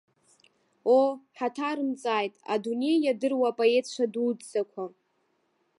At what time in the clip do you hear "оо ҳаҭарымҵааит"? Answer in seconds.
0.95-2.33